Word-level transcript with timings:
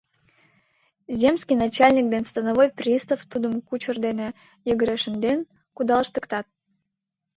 Земский 1.19 1.57
начальник 1.63 2.05
ден 2.13 2.23
становой 2.31 2.69
пристав 2.79 3.19
тудым 3.31 3.53
кучыр 3.67 3.97
дене 4.05 4.27
йыгыре 4.67 4.95
шынден 5.03 5.39
кудалыштыктат. 5.75 6.45